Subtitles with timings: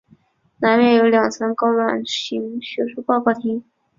[0.61, 3.63] 南面有两层高卵形学术报告厅。